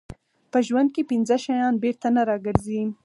په 0.51 0.59
ژوند 0.67 0.89
کې 0.95 1.07
پنځه 1.11 1.35
شیان 1.45 1.73
بېرته 1.83 2.07
نه 2.15 2.21
راګرځي. 2.29 2.81